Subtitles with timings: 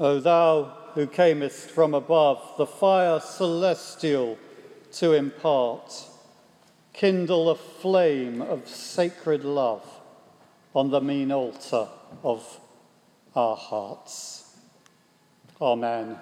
[0.00, 4.38] O thou who camest from above, the fire celestial
[4.92, 6.06] to impart,
[6.94, 9.84] kindle a flame of sacred love
[10.74, 11.86] on the mean altar
[12.24, 12.60] of
[13.36, 14.56] our hearts.
[15.60, 16.16] Amen.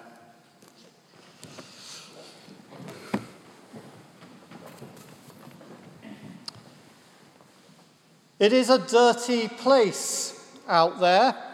[8.39, 11.48] It is a dirty place out there.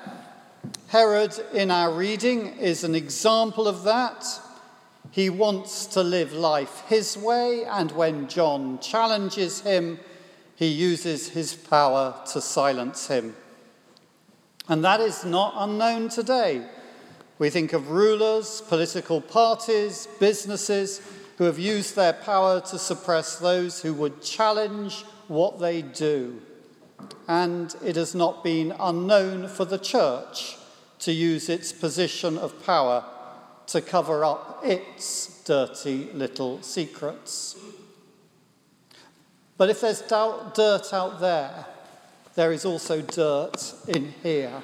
[0.96, 4.26] Herod, in our reading, is an example of that.
[5.12, 10.00] He wants to live life his way, and when John challenges him,
[10.56, 13.36] he uses his power to silence him.
[14.70, 16.66] And that is not unknown today.
[17.40, 21.02] We think of rulers, political parties, businesses
[21.38, 26.42] who have used their power to suppress those who would challenge what they do.
[27.28, 30.56] And it has not been unknown for the church
[31.06, 33.04] to use its position of power
[33.68, 37.56] to cover up its dirty little secrets.
[39.56, 41.68] But if there's dirt out there,
[42.34, 44.64] there is also dirt in here,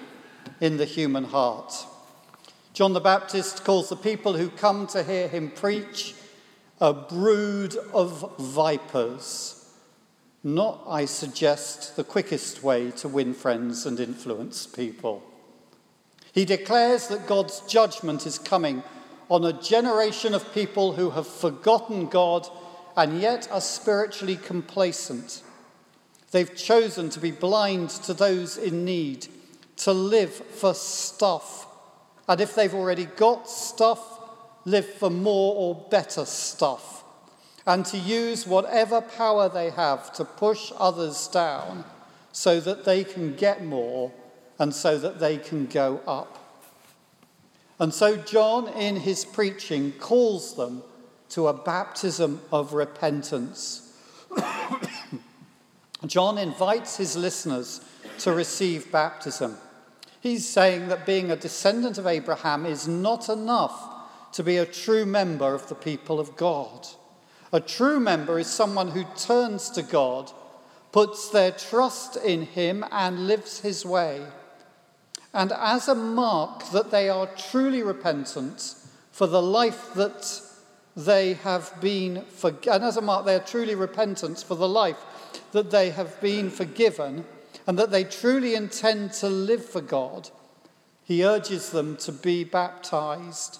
[0.59, 1.75] in the human heart.
[2.73, 6.16] John the Baptist calls the people who come to hear him preach
[6.80, 9.72] a brood of vipers.
[10.44, 15.22] Not, I suggest, the quickest way to win friends and influence people.
[16.34, 18.84] He declares that God's judgment is coming
[19.30, 22.48] on a generation of people who have forgotten God
[22.96, 25.42] and yet are spiritually complacent.
[26.32, 29.28] They've chosen to be blind to those in need,
[29.78, 31.68] to live for stuff.
[32.28, 34.20] And if they've already got stuff,
[34.66, 37.04] live for more or better stuff.
[37.66, 41.84] And to use whatever power they have to push others down
[42.32, 44.12] so that they can get more
[44.62, 46.38] and so that they can go up.
[47.80, 50.84] And so, John, in his preaching, calls them
[51.30, 53.91] to a baptism of repentance.
[56.06, 57.81] John invites his listeners
[58.19, 59.58] to receive baptism.
[60.22, 65.08] He's saying that being a descendant of Abraham is not enough to be a true
[65.08, 66.88] member of the people of God.
[67.52, 70.31] A true member is someone who turns to God,
[70.91, 74.24] puts their trust in him, and lives his way.
[75.34, 78.75] And as a mark that they are truly repentant
[79.12, 80.42] for the life that
[80.96, 84.97] they have been for, and as a mark they are truly repentant for the life
[85.53, 87.24] that they have been forgiven
[87.66, 90.30] and that they truly intend to live for God,
[91.03, 93.59] he urges them to be baptized.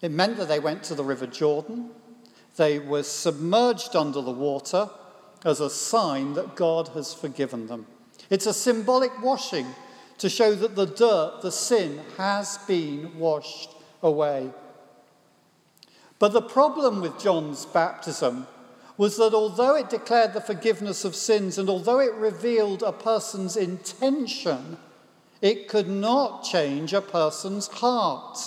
[0.00, 1.90] It meant that they went to the River Jordan.
[2.56, 4.90] They were submerged under the water
[5.44, 7.86] as a sign that God has forgiven them.
[8.28, 9.66] It's a symbolic washing
[10.20, 13.70] to show that the dirt, the sin, has been washed
[14.02, 14.50] away.
[16.18, 18.46] But the problem with John's baptism
[18.98, 23.56] was that although it declared the forgiveness of sins and although it revealed a person's
[23.56, 24.76] intention,
[25.40, 28.38] it could not change a person's heart.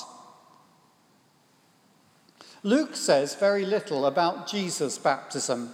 [2.61, 5.73] Luke says very little about Jesus' baptism.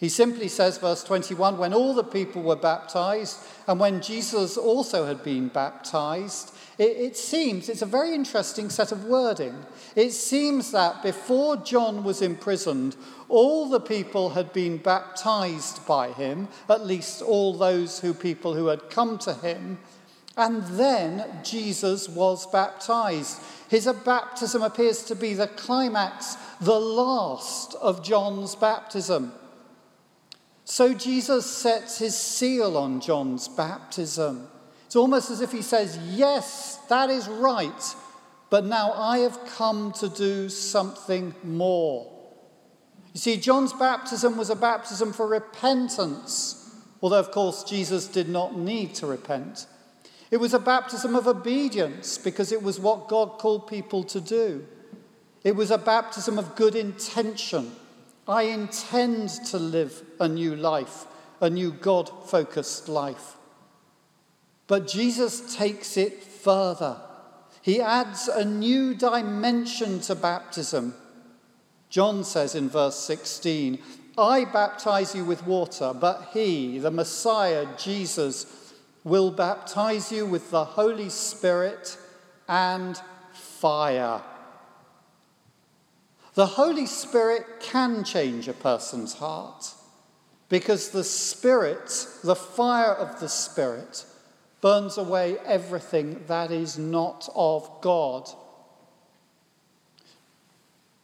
[0.00, 5.04] He simply says, verse 21, when all the people were baptized, and when Jesus also
[5.04, 9.54] had been baptized, it, it, seems, it's a very interesting set of wording.
[9.94, 12.96] It seems that before John was imprisoned,
[13.28, 18.68] all the people had been baptized by him, at least all those who people who
[18.68, 19.78] had come to him,
[20.38, 23.38] and then Jesus was baptized.
[23.68, 29.34] His baptism appears to be the climax, the last of John's baptism.
[30.70, 34.46] So Jesus sets his seal on John's baptism.
[34.86, 37.94] It's almost as if he says, Yes, that is right,
[38.50, 42.08] but now I have come to do something more.
[43.12, 46.72] You see, John's baptism was a baptism for repentance,
[47.02, 49.66] although, of course, Jesus did not need to repent.
[50.30, 54.64] It was a baptism of obedience because it was what God called people to do.
[55.42, 57.72] It was a baptism of good intention
[58.30, 61.04] I intend to live a new life,
[61.40, 63.34] a new God focused life.
[64.68, 67.00] But Jesus takes it further.
[67.60, 70.94] He adds a new dimension to baptism.
[71.88, 73.80] John says in verse 16,
[74.16, 78.72] I baptize you with water, but he, the Messiah, Jesus,
[79.02, 81.98] will baptize you with the Holy Spirit
[82.48, 82.96] and
[83.32, 84.22] fire.
[86.34, 89.74] The Holy Spirit can change a person's heart
[90.48, 94.04] because the Spirit, the fire of the Spirit,
[94.60, 98.28] burns away everything that is not of God.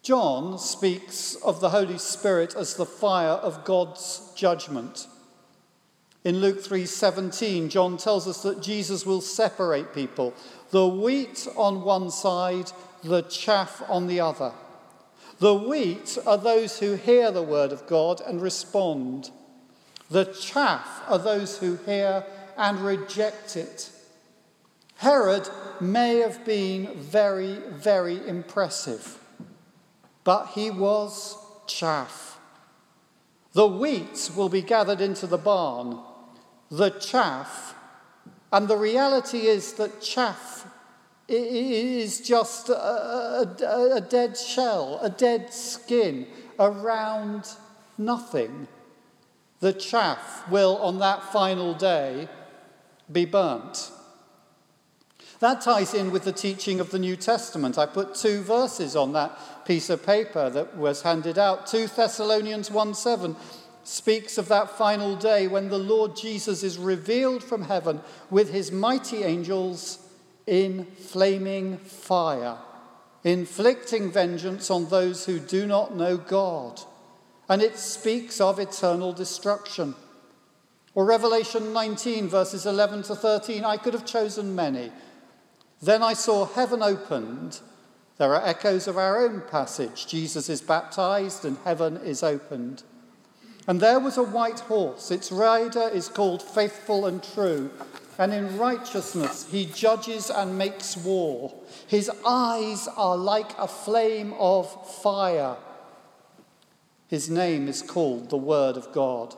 [0.02, 5.08] John speaks of the Holy Spirit as the fire of God's judgment.
[6.22, 10.34] In Luke 3:17, John tells us that Jesus will separate people,
[10.70, 12.70] the wheat on one side,
[13.02, 14.52] the chaff on the other.
[15.38, 19.30] The wheat are those who hear the word of God and respond.
[20.10, 22.24] The chaff are those who hear
[22.56, 23.90] and reject it.
[24.96, 25.48] Herod
[25.78, 29.18] may have been very, very impressive,
[30.24, 31.36] but he was
[31.66, 32.38] chaff.
[33.52, 35.98] The wheat will be gathered into the barn,
[36.70, 37.74] the chaff,
[38.52, 40.66] and the reality is that chaff
[41.28, 46.26] is just a, a, a dead shell, a dead skin
[46.58, 47.48] around
[47.98, 48.68] nothing.
[49.60, 52.28] The chaff will, on that final day,
[53.10, 53.90] be burnt.
[55.40, 57.76] That ties in with the teaching of the New Testament.
[57.76, 61.66] I put two verses on that piece of paper that was handed out.
[61.66, 63.36] 2 Thessalonians 1 7
[63.84, 68.00] speaks of that final day when the Lord Jesus is revealed from heaven
[68.30, 70.05] with his mighty angels
[70.46, 72.58] in flaming fire,
[73.24, 76.80] inflicting vengeance on those who do not know God.
[77.48, 79.94] And it speaks of eternal destruction.
[80.94, 84.90] Or Revelation 19, verses 11 to 13, I could have chosen many.
[85.82, 87.60] Then I saw heaven opened.
[88.18, 90.06] There are echoes of our own passage.
[90.06, 92.82] Jesus is baptized and heaven is opened.
[93.68, 95.10] And there was a white horse.
[95.10, 97.70] Its rider is called Faithful and True.
[98.18, 101.52] And in righteousness he judges and makes war.
[101.86, 105.56] His eyes are like a flame of fire.
[107.08, 109.34] His name is called the Word of God.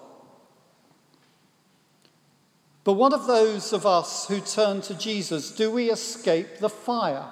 [2.85, 5.51] But what of those of us who turn to Jesus?
[5.51, 7.27] Do we escape the fire?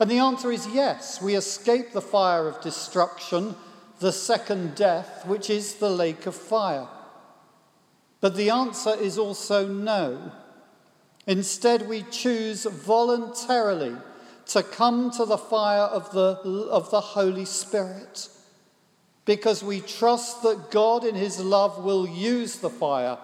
[0.00, 3.54] And the answer is yes, we escape the fire of destruction,
[4.00, 6.88] the second death, which is the lake of fire.
[8.20, 10.32] But the answer is also no.
[11.26, 13.96] Instead, we choose voluntarily
[14.46, 18.28] to come to the fire of the, of the Holy Spirit
[19.24, 23.18] because we trust that God, in His love, will use the fire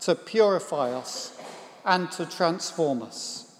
[0.00, 1.36] to purify us
[1.84, 3.56] and to transform us.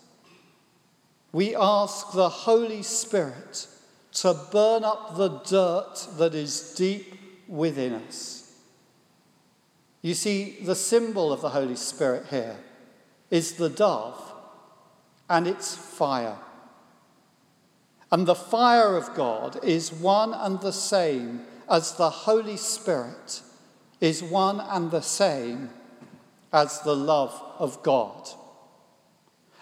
[1.33, 3.67] We ask the Holy Spirit
[4.13, 7.19] to burn up the dirt that is deep
[7.49, 8.38] within us.
[10.03, 12.57] You see, the symbol of the Holy Spirit here
[13.31, 14.33] is the dove
[15.29, 16.39] and its fire.
[18.11, 23.43] And the fire of God is one and the same as the Holy Spirit
[24.01, 25.71] is one and the same
[26.53, 28.29] as the love of God.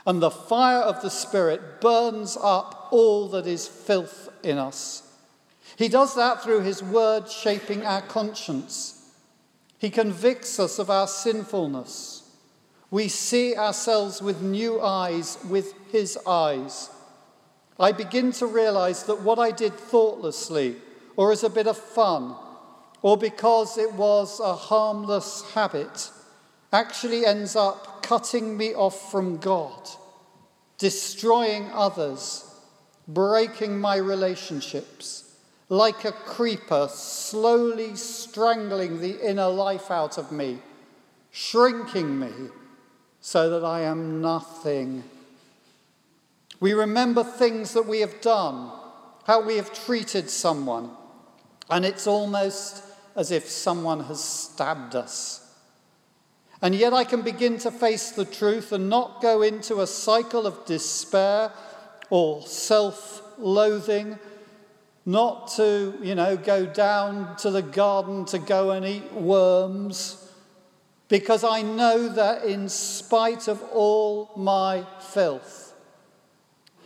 [0.06, 5.02] And the fire of the Spirit burns up all that is filth in us.
[5.76, 8.95] He does that through His word shaping our conscience.
[9.78, 12.22] He convicts us of our sinfulness.
[12.90, 16.90] We see ourselves with new eyes, with His eyes.
[17.78, 20.76] I begin to realize that what I did thoughtlessly
[21.16, 22.34] or as a bit of fun
[23.02, 26.10] or because it was a harmless habit
[26.72, 29.88] actually ends up cutting me off from God,
[30.78, 32.44] destroying others,
[33.08, 35.25] breaking my relationships,
[35.68, 40.58] like a creeper slowly strangling the inner life out of me,
[41.30, 42.30] shrinking me
[43.20, 45.02] so that I am nothing.
[46.60, 48.70] We remember things that we have done,
[49.24, 50.90] how we have treated someone,
[51.68, 52.84] and it's almost
[53.16, 55.42] as if someone has stabbed us.
[56.62, 60.46] And yet I can begin to face the truth and not go into a cycle
[60.46, 61.52] of despair
[62.08, 64.18] or self loathing,
[65.06, 70.30] not to, you know, go down to the garden to go and eat worms,
[71.08, 75.72] because I know that in spite of all my filth,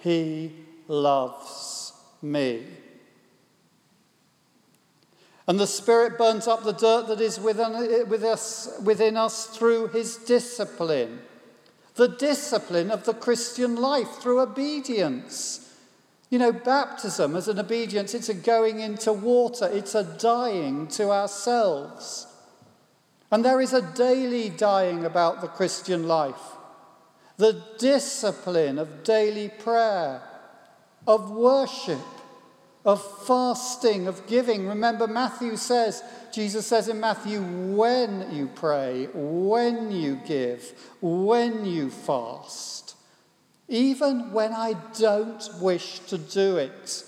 [0.03, 0.53] He
[0.87, 2.67] loves me.
[5.49, 9.89] And the Spirit burns up the dirt that is within, with us, within us through
[9.89, 11.21] his discipline.
[11.97, 15.70] The discipline of the Christian life through obedience.
[16.31, 21.11] You know, baptism as an obedience, it's a going into water, it's a dying to
[21.11, 22.29] ourselves.
[23.33, 26.41] And there is a daily dying about the Christian life.
[27.37, 30.23] The discipline of daily prayer,
[31.07, 31.99] of worship,
[32.85, 34.69] of fasting, of giving.
[34.69, 41.91] Remember, Matthew says, Jesus says in Matthew, when you pray, when you give, when you
[41.91, 42.95] fast,
[43.71, 47.05] even when I don't wish to do it.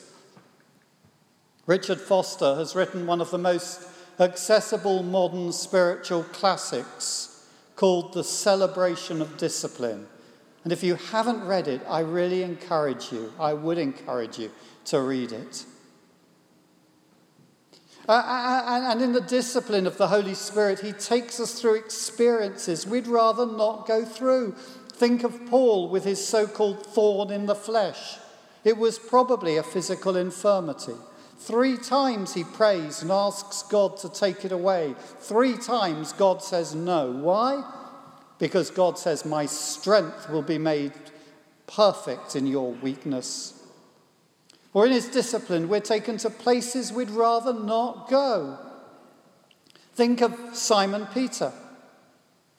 [1.66, 3.82] Richard Foster has written one of the most
[4.20, 10.06] accessible modern spiritual classics called The Celebration of Discipline.
[10.62, 14.52] And if you haven't read it, I really encourage you, I would encourage you
[14.86, 15.64] to read it.
[18.08, 21.76] Uh, uh, uh and in the discipline of the Holy Spirit, He takes us through
[21.76, 24.54] experiences we'd rather not go through.
[24.92, 28.18] Think of Paul with his so called thorn in the flesh.
[28.64, 30.94] It was probably a physical infirmity.
[31.38, 34.94] Three times he prays and asks God to take it away.
[35.18, 37.10] Three times God says no.
[37.10, 37.64] Why?
[38.38, 40.92] Because God says, My strength will be made
[41.66, 43.60] perfect in your weakness.
[44.72, 48.58] Or in his discipline, we're taken to places we'd rather not go.
[49.94, 51.52] Think of Simon Peter.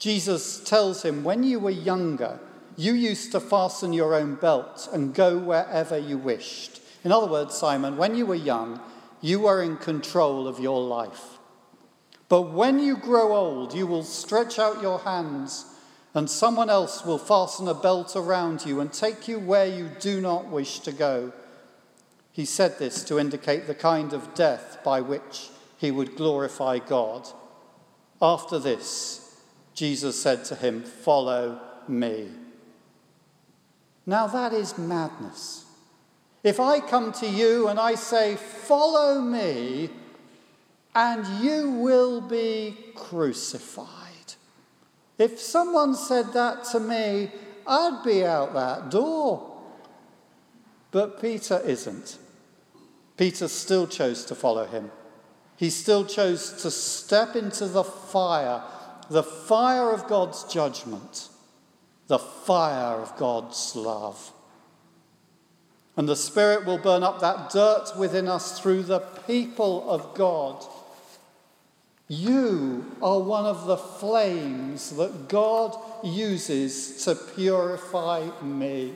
[0.03, 2.37] Jesus tells him, When you were younger,
[2.75, 6.81] you used to fasten your own belt and go wherever you wished.
[7.05, 8.81] In other words, Simon, when you were young,
[9.21, 11.37] you were in control of your life.
[12.27, 15.67] But when you grow old, you will stretch out your hands,
[16.13, 20.19] and someone else will fasten a belt around you and take you where you do
[20.19, 21.31] not wish to go.
[22.33, 27.29] He said this to indicate the kind of death by which he would glorify God.
[28.21, 29.22] After this,
[29.73, 32.29] Jesus said to him, Follow me.
[34.05, 35.65] Now that is madness.
[36.43, 39.89] If I come to you and I say, Follow me,
[40.95, 43.87] and you will be crucified.
[45.17, 47.31] If someone said that to me,
[47.65, 49.61] I'd be out that door.
[50.91, 52.17] But Peter isn't.
[53.17, 54.91] Peter still chose to follow him.
[55.55, 58.63] He still chose to step into the fire,
[59.09, 61.29] the fire of God's judgment,
[62.07, 64.31] the fire of God's love.
[65.95, 70.65] And the Spirit will burn up that dirt within us through the people of God.
[72.07, 78.93] You are one of the flames that God uses to purify me.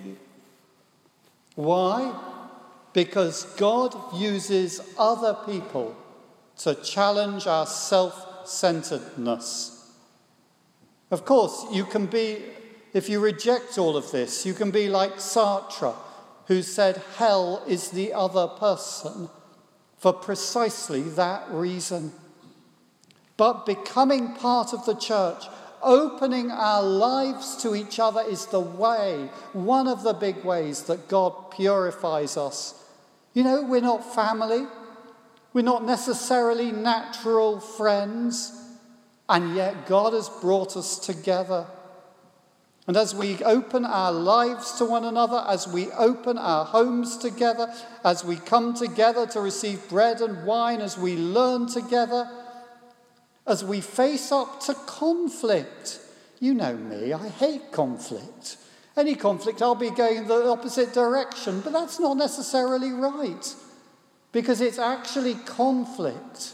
[1.56, 2.14] Why?
[2.94, 5.96] Because God uses other people
[6.58, 9.77] to challenge our self centeredness.
[11.10, 12.44] Of course, you can be,
[12.94, 15.96] if you reject all of this, you can be like Sartre
[16.48, 19.30] who said hell is the other person
[19.98, 22.14] for precisely that reason.
[23.36, 25.44] But becoming part of the church,
[25.84, 31.10] opening our lives to each other is the way, one of the big ways that
[31.10, 32.82] God purifies us.
[33.34, 34.66] You know, we're not family,
[35.54, 38.57] we're not necessarily natural friends,
[39.30, 41.66] and yet God has brought us together.
[42.88, 47.74] And as we open our lives to one another, as we open our homes together,
[48.06, 52.30] as we come together to receive bread and wine, as we learn together,
[53.46, 56.00] as we face up to conflict.
[56.40, 58.58] You know me, I hate conflict.
[58.96, 63.56] Any conflict, I'll be going the opposite direction, but that's not necessarily right.
[64.32, 66.54] Because it's actually conflict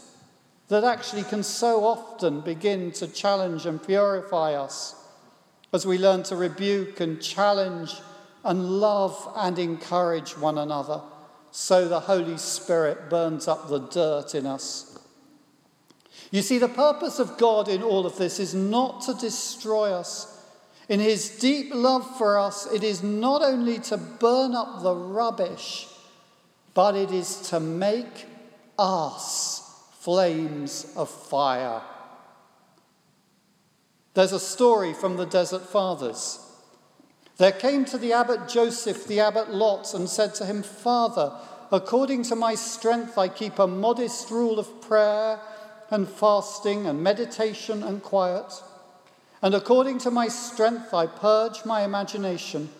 [0.68, 4.94] that actually can so often begin to challenge and purify us
[5.72, 7.94] as we learn to rebuke and challenge
[8.44, 11.00] and love and encourage one another,
[11.50, 14.98] so the Holy Spirit burns up the dirt in us.
[16.30, 20.30] You see, the purpose of God in all of this is not to destroy us.
[20.88, 25.86] In his deep love for us, it is not only to burn up the rubbish,
[26.74, 28.26] but it is to make
[28.78, 29.63] us
[30.04, 31.80] flames of fire
[34.14, 36.38] there's a story from the Desert Fathers.
[37.36, 41.32] There came to the abbot Joseph the abbot Lot and said to him, Father,
[41.72, 45.40] according to my strength, I keep a modest rule of prayer
[45.90, 48.62] and fasting and meditation and quiet.
[49.42, 52.70] And according to my strength, I purge my imagination.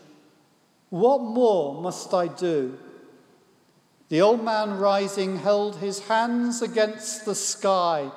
[0.91, 2.79] What more must I do?
[4.15, 8.13] The old man rising held his hands against the sky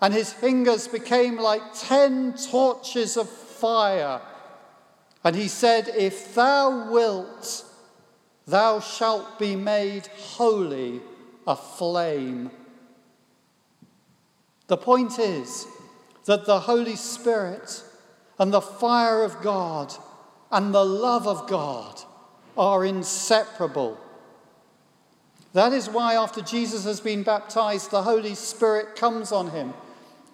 [0.00, 4.22] and his fingers became like ten torches of fire.
[5.22, 7.62] And he said, If thou wilt,
[8.46, 11.02] thou shalt be made holy,
[11.46, 12.50] a flame.
[14.68, 15.66] The point is
[16.24, 17.84] that the Holy Spirit
[18.38, 19.92] and the fire of God
[20.50, 22.00] and the love of God
[22.56, 24.00] are inseparable.
[25.54, 29.72] That is why, after Jesus has been baptized, the Holy Spirit comes on him,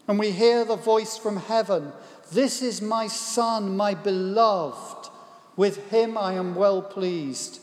[0.08, 1.92] and we hear the voice from heaven
[2.32, 5.10] This is my Son, my beloved.
[5.56, 7.60] With him I am well pleased.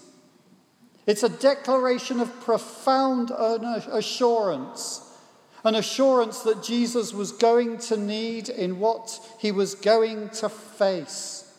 [1.08, 5.18] It's a declaration of profound assurance,
[5.64, 11.52] an assurance that Jesus was going to need in what he was going to face.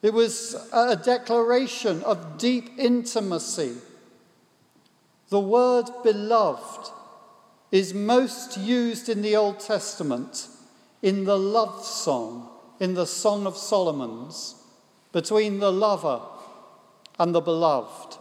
[0.00, 3.74] It was a declaration of deep intimacy.
[5.28, 6.90] The word beloved
[7.70, 10.48] is most used in the Old Testament
[11.02, 12.48] in the love song,
[12.80, 14.54] in the Song of Solomon's,
[15.12, 16.20] between the lover
[17.18, 18.16] and the beloved.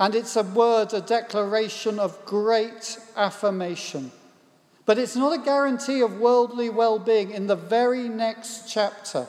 [0.00, 4.10] And it's a word, a declaration of great affirmation.
[4.84, 7.30] But it's not a guarantee of worldly well being.
[7.30, 9.26] In the very next chapter,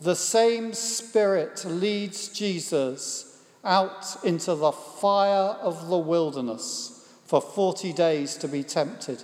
[0.00, 3.29] the same Spirit leads Jesus
[3.64, 9.22] out into the fire of the wilderness for 40 days to be tempted.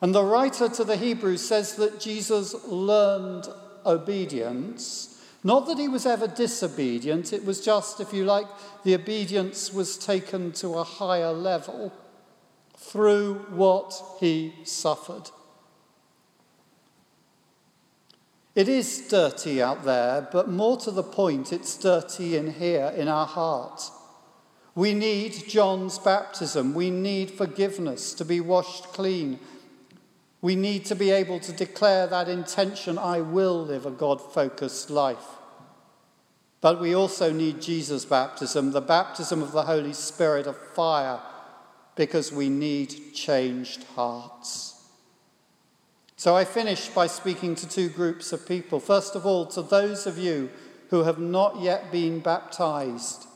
[0.00, 3.46] And the writer to the Hebrews says that Jesus learned
[3.84, 5.22] obedience.
[5.44, 8.46] Not that he was ever disobedient, it was just, if you like,
[8.84, 11.92] the obedience was taken to a higher level
[12.76, 15.30] through what he suffered.
[18.56, 23.06] It is dirty out there, but more to the point, it's dirty in here, in
[23.06, 23.82] our heart.
[24.74, 26.72] We need John's baptism.
[26.72, 29.40] We need forgiveness to be washed clean.
[30.40, 34.88] We need to be able to declare that intention I will live a God focused
[34.88, 35.36] life.
[36.62, 41.20] But we also need Jesus' baptism, the baptism of the Holy Spirit of fire
[41.94, 44.75] because we need changed hearts.
[46.16, 48.80] So I finish by speaking to two groups of people.
[48.80, 50.50] First of all, to those of you
[50.88, 53.26] who have not yet been baptized.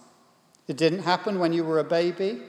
[0.66, 2.40] It didn't happen when you were a baby,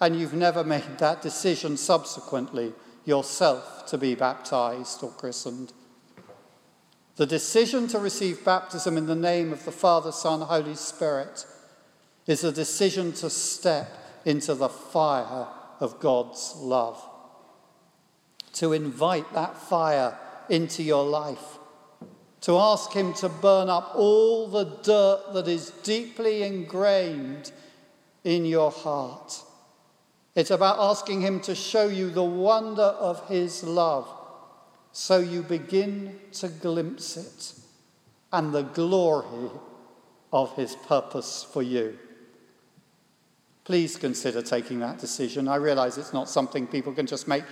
[0.00, 2.72] and you've never made that decision subsequently
[3.04, 5.72] yourself to be baptized or christened.
[7.16, 11.44] The decision to receive baptism in the name of the Father, Son, Holy Spirit
[12.26, 13.90] is a decision to step
[14.24, 15.48] into the fire
[15.80, 17.09] of God's love.
[18.54, 21.58] To invite that fire into your life.
[22.42, 27.52] To ask Him to burn up all the dirt that is deeply ingrained
[28.24, 29.42] in your heart.
[30.34, 34.08] It's about asking Him to show you the wonder of His love
[34.92, 37.54] so you begin to glimpse it
[38.32, 39.50] and the glory
[40.32, 41.98] of His purpose for you.
[43.64, 45.46] Please consider taking that decision.
[45.46, 47.44] I realize it's not something people can just make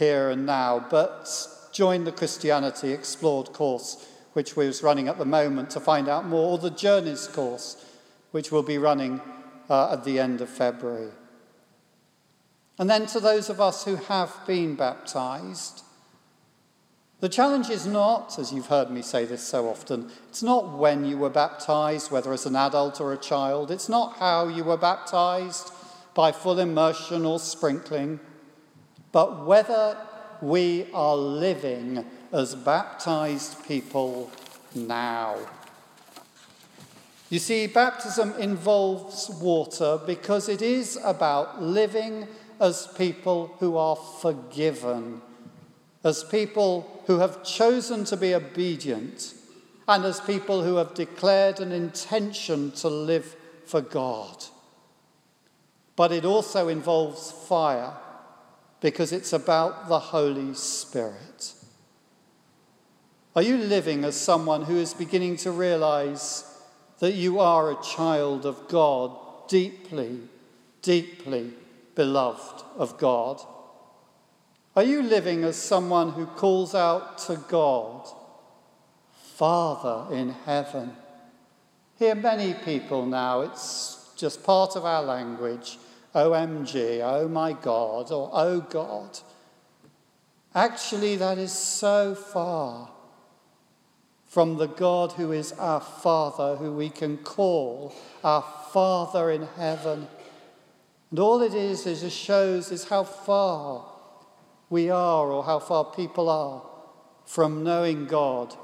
[0.00, 1.28] here and now, but
[1.72, 6.52] join the Christianity Explored course, which we're running at the moment, to find out more,
[6.52, 7.84] or the Journeys course,
[8.30, 9.20] which we'll be running
[9.68, 11.10] uh, at the end of February.
[12.78, 15.82] And then to those of us who have been baptized,
[17.20, 21.04] the challenge is not, as you've heard me say this so often, it's not when
[21.04, 23.70] you were baptized, whether as an adult or a child.
[23.70, 25.70] It's not how you were baptized,
[26.14, 28.18] by full immersion or sprinkling,
[29.12, 29.96] but whether
[30.40, 34.30] we are living as baptized people
[34.74, 35.36] now.
[37.28, 42.26] You see, baptism involves water because it is about living
[42.58, 45.22] as people who are forgiven
[46.04, 49.34] as people who have chosen to be obedient,
[49.86, 54.44] and as people who have declared an intention to live for God.
[55.96, 57.92] But it also involves fire
[58.80, 61.54] because it's about the Holy Spirit.
[63.36, 66.44] Are you living as someone who is beginning to realize
[66.98, 69.16] that you are a child of God,
[69.48, 70.18] deeply,
[70.82, 71.52] deeply
[71.94, 73.40] beloved of God?
[74.74, 78.08] Are you living as someone who calls out to God,
[79.34, 80.92] Father in heaven?
[81.98, 85.78] Hear many people now, it's just part of our language.
[86.14, 89.18] OMG, oh my God, or oh God.
[90.54, 92.90] Actually, that is so far
[94.26, 98.42] from the God who is our Father, who we can call our
[98.72, 100.08] Father in heaven.
[101.10, 103.86] And all it is, is it shows is how far
[104.68, 106.62] we are or how far people are
[107.26, 108.54] from knowing God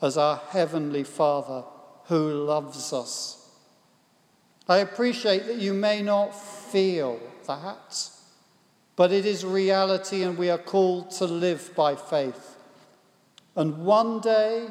[0.00, 1.64] as our Heavenly Father
[2.04, 3.39] who loves us.
[4.70, 8.08] I appreciate that you may not feel that,
[8.94, 12.56] but it is reality and we are called to live by faith.
[13.56, 14.68] And one day,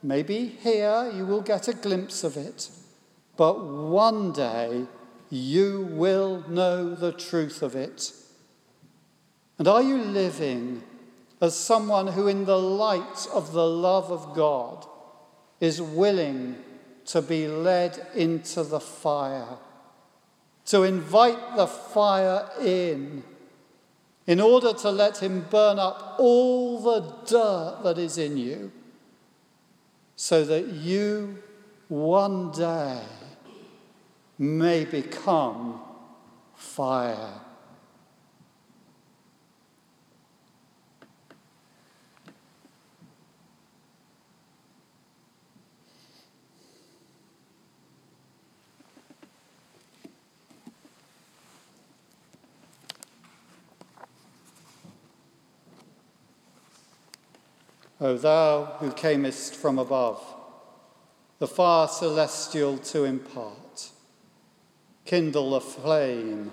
[0.00, 2.70] maybe here, you will get a glimpse of it.
[3.36, 4.86] but one day
[5.28, 8.12] you will know the truth of it.
[9.58, 10.82] And are you living
[11.40, 14.86] as someone who, in the light of the love of God,
[15.60, 16.56] is willing
[17.06, 19.58] to be led into the fire,
[20.66, 23.22] to invite the fire in,
[24.26, 28.72] in order to let Him burn up all the dirt that is in you,
[30.16, 31.42] so that you
[31.88, 33.00] one day
[34.38, 35.80] may become
[36.54, 37.40] fire.
[58.00, 60.22] O thou who camest from above,
[61.38, 63.90] the fire celestial to impart,
[65.04, 66.52] kindle a flame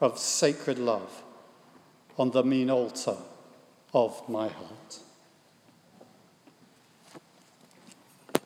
[0.00, 1.24] of sacred love
[2.16, 3.16] on the mean altar
[3.92, 5.00] of my heart.